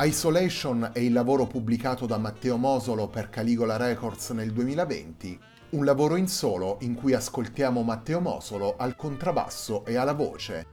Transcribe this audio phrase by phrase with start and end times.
[0.00, 5.36] Isolation è il lavoro pubblicato da Matteo Mosolo per Caligola Records nel 2020,
[5.70, 10.66] un lavoro in solo in cui ascoltiamo Matteo Mosolo al contrabbasso e alla voce.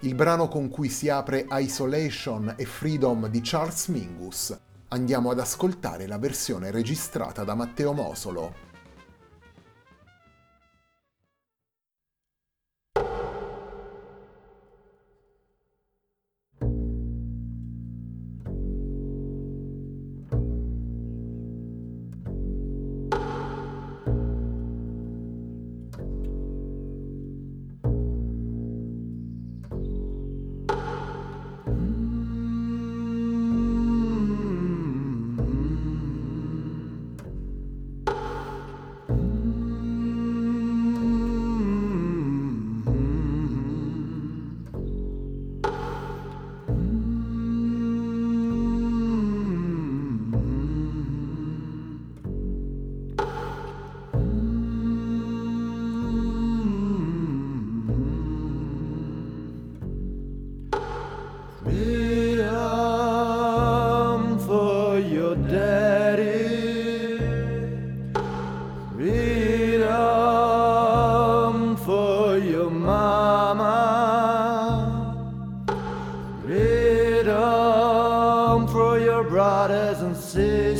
[0.00, 4.56] Il brano con cui si apre Isolation e Freedom di Charles Mingus.
[4.86, 8.73] Andiamo ad ascoltare la versione registrata da Matteo Mosolo.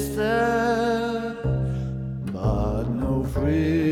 [0.05, 1.37] sister,
[2.33, 3.84] but no friend.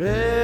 [0.00, 0.39] Freedom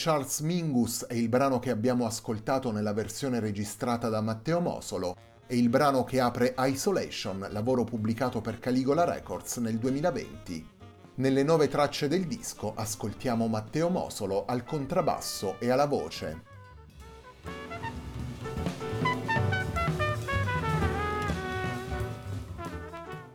[0.00, 5.56] Charles Mingus è il brano che abbiamo ascoltato nella versione registrata da Matteo Mosolo e
[5.56, 10.68] il brano che apre Isolation, lavoro pubblicato per Caligola Records nel 2020.
[11.16, 16.42] Nelle nove tracce del disco ascoltiamo Matteo Mosolo al contrabbasso e alla voce.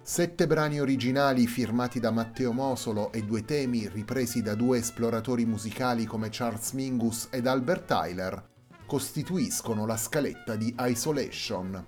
[0.05, 6.03] Sette brani originali firmati da Matteo Mosolo e due temi ripresi da due esploratori musicali
[6.05, 8.49] come Charles Mingus ed Albert Tyler
[8.85, 11.85] costituiscono la scaletta di Isolation.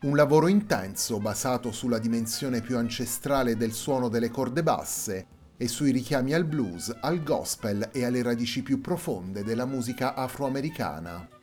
[0.00, 5.26] Un lavoro intenso basato sulla dimensione più ancestrale del suono delle corde basse
[5.58, 11.35] e sui richiami al blues, al gospel e alle radici più profonde della musica afroamericana.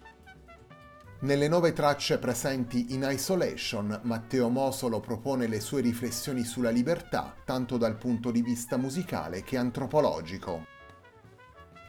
[1.23, 7.77] Nelle nove tracce presenti in Isolation, Matteo Mosolo propone le sue riflessioni sulla libertà, tanto
[7.77, 10.65] dal punto di vista musicale che antropologico.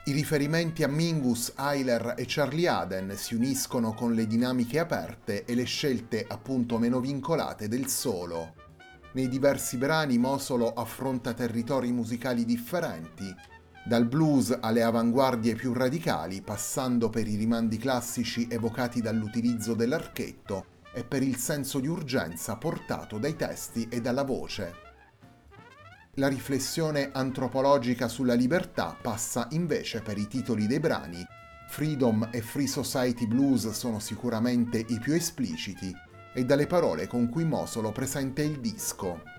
[0.05, 5.57] I riferimenti a Mingus, Eiler e Charlie Aden si uniscono con le dinamiche aperte e
[5.57, 8.55] le scelte appunto meno vincolate del solo.
[9.15, 13.35] Nei diversi brani Mosolo affronta territori musicali differenti,
[13.85, 21.05] dal blues alle avanguardie più radicali, passando per i rimandi classici evocati dall'utilizzo dell'archetto e
[21.05, 24.83] per il senso di urgenza portato dai testi e dalla voce.
[26.15, 31.27] La riflessione antropologica sulla libertà passa invece per i titoli dei brani.
[31.69, 35.93] Freedom e Free Society Blues sono sicuramente i più espliciti
[36.33, 39.34] e dalle parole con cui Mosolo presenta il disco.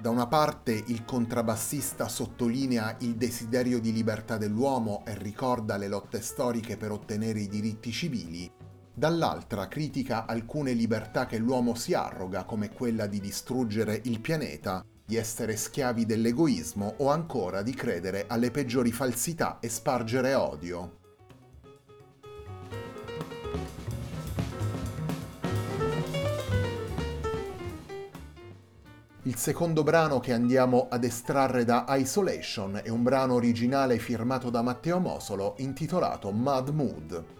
[0.00, 6.22] Da una parte il contrabbassista sottolinea il desiderio di libertà dell'uomo e ricorda le lotte
[6.22, 8.50] storiche per ottenere i diritti civili,
[8.94, 15.16] dall'altra critica alcune libertà che l'uomo si arroga come quella di distruggere il pianeta, di
[15.16, 20.99] essere schiavi dell'egoismo o ancora di credere alle peggiori falsità e spargere odio.
[29.30, 34.60] Il secondo brano che andiamo ad estrarre da Isolation è un brano originale firmato da
[34.60, 37.39] Matteo Mosolo intitolato Mad Mood.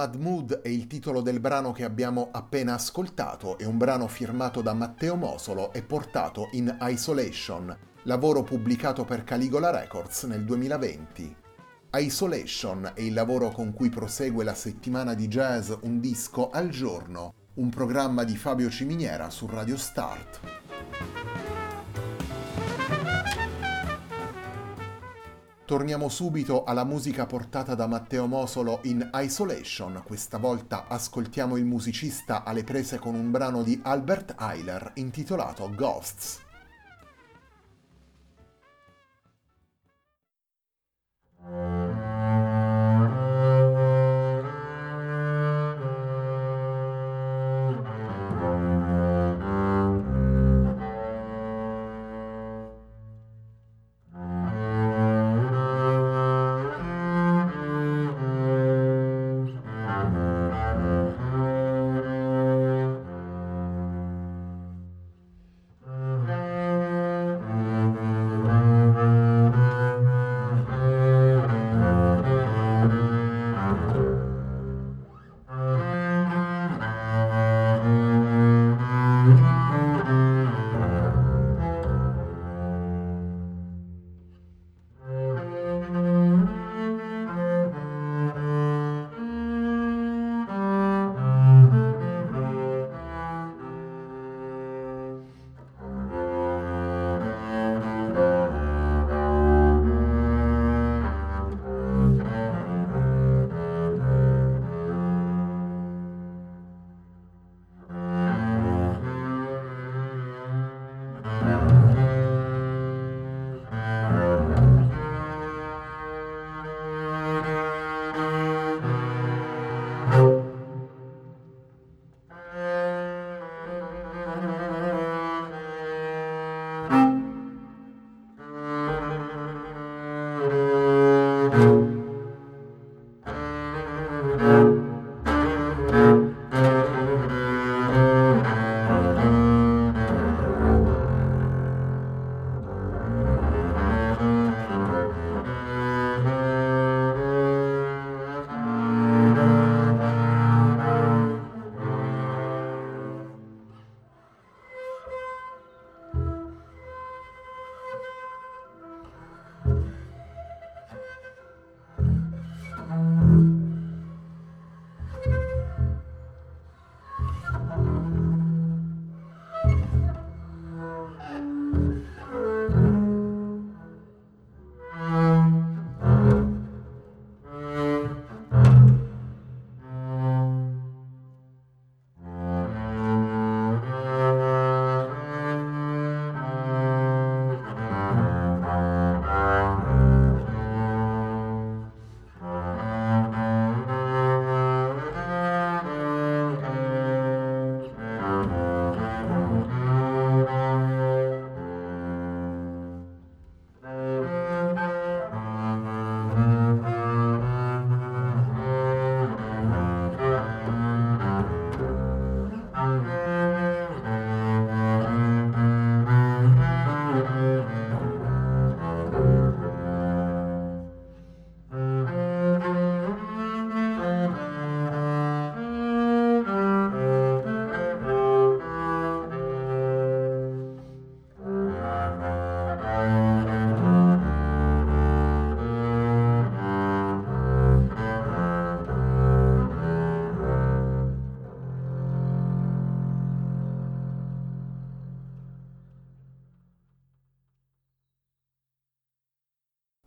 [0.00, 4.62] Mad Mood è il titolo del brano che abbiamo appena ascoltato, è un brano firmato
[4.62, 11.36] da Matteo Mosolo e portato in Isolation, lavoro pubblicato per Caligola Records nel 2020.
[11.96, 17.34] Isolation è il lavoro con cui prosegue la settimana di jazz Un disco al giorno,
[17.56, 20.69] un programma di Fabio Ciminiera su Radio Start.
[25.70, 32.42] Torniamo subito alla musica portata da Matteo Mosolo in Isolation, questa volta ascoltiamo il musicista
[32.42, 36.40] alle prese con un brano di Albert Eiler intitolato Ghosts.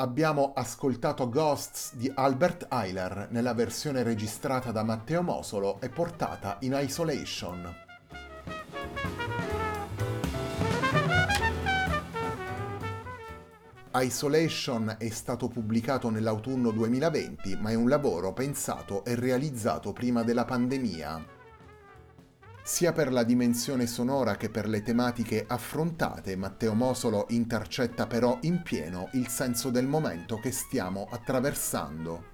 [0.04, 6.78] Abbiamo ascoltato Ghosts di Albert Eiler nella versione registrata da Matteo Mosolo e portata in
[6.78, 7.74] Isolation.
[13.96, 20.44] Isolation è stato pubblicato nell'autunno 2020, ma è un lavoro pensato e realizzato prima della
[20.44, 21.33] pandemia.
[22.66, 28.62] Sia per la dimensione sonora che per le tematiche affrontate, Matteo Mosolo intercetta però in
[28.64, 32.32] pieno il senso del momento che stiamo attraversando.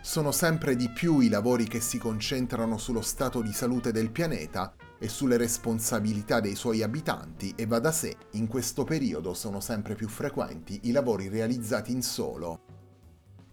[0.00, 4.72] Sono sempre di più i lavori che si concentrano sullo stato di salute del pianeta
[5.00, 9.96] e sulle responsabilità dei suoi abitanti e va da sé, in questo periodo sono sempre
[9.96, 12.65] più frequenti i lavori realizzati in solo.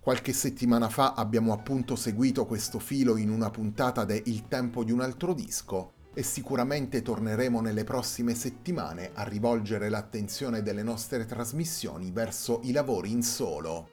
[0.03, 4.91] Qualche settimana fa abbiamo appunto seguito questo filo in una puntata de Il tempo di
[4.91, 12.11] un altro disco e sicuramente torneremo nelle prossime settimane a rivolgere l'attenzione delle nostre trasmissioni
[12.11, 13.91] verso i lavori in solo.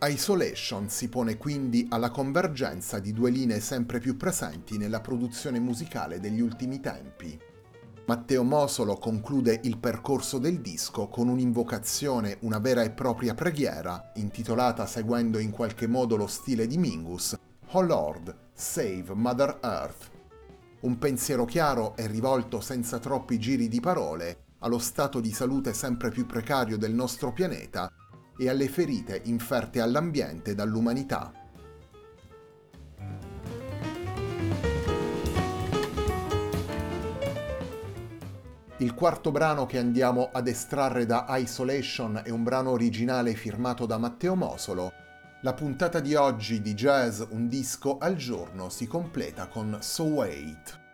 [0.00, 6.18] Isolation si pone quindi alla convergenza di due linee sempre più presenti nella produzione musicale
[6.18, 7.38] degli ultimi tempi.
[8.08, 14.86] Matteo Mosolo conclude il percorso del disco con un'invocazione, una vera e propria preghiera, intitolata
[14.86, 17.36] seguendo in qualche modo lo stile di Mingus,
[17.70, 20.10] Oh Lord, save Mother Earth.
[20.82, 26.10] Un pensiero chiaro e rivolto senza troppi giri di parole allo stato di salute sempre
[26.10, 27.90] più precario del nostro pianeta
[28.38, 31.32] e alle ferite inferte all'ambiente dall'umanità.
[38.78, 43.96] Il quarto brano che andiamo ad estrarre da Isolation è un brano originale firmato da
[43.96, 44.92] Matteo Mosolo.
[45.40, 50.85] La puntata di oggi di Jazz Un disco al giorno si completa con So Wait.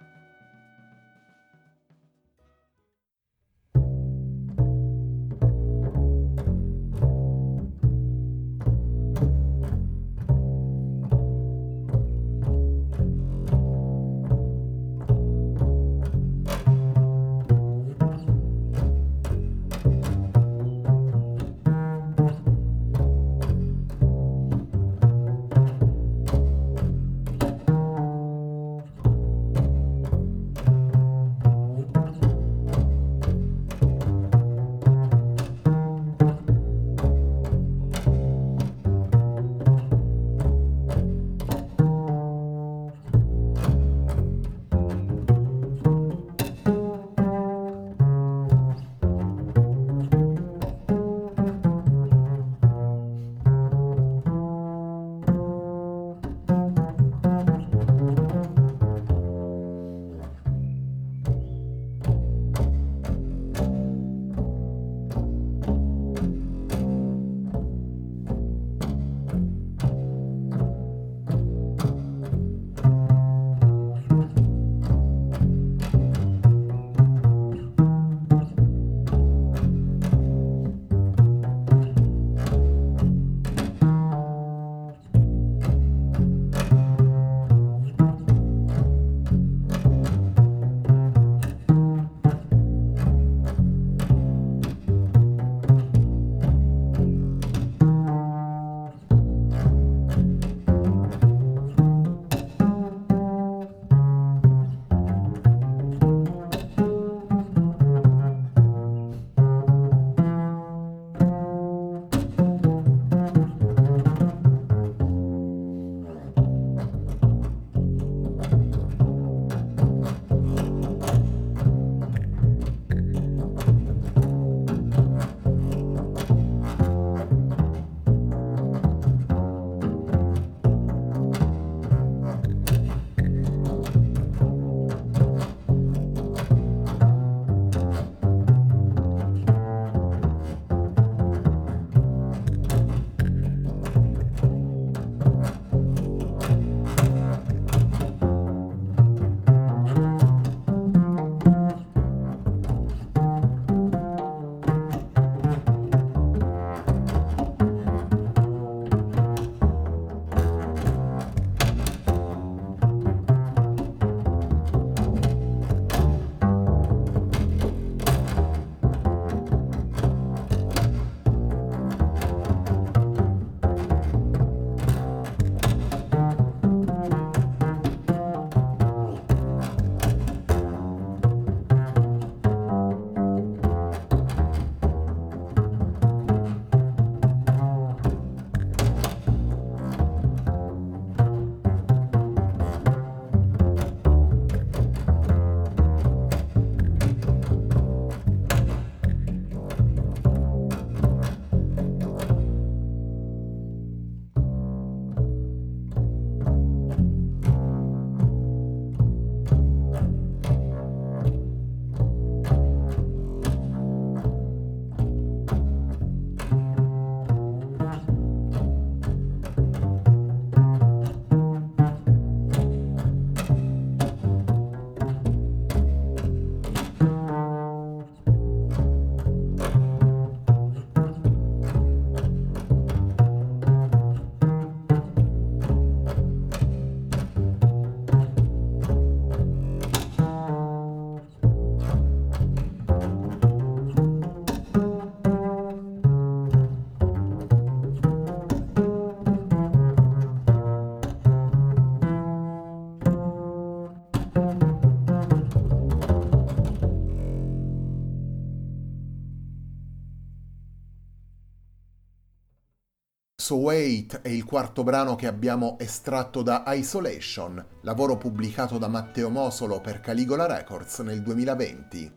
[263.72, 269.80] Wait è il quarto brano che abbiamo estratto da Isolation, lavoro pubblicato da Matteo Mosolo
[269.80, 272.12] per Caligola Records nel 2020.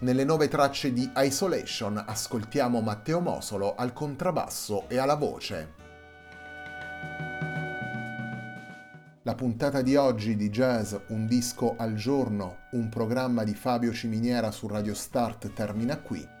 [0.00, 5.72] Nelle nove tracce di Isolation ascoltiamo Matteo Mosolo al contrabbasso e alla voce.
[9.22, 14.50] La puntata di oggi di Jazz Un disco al giorno, un programma di Fabio Ciminiera
[14.50, 16.40] su Radio Start termina qui.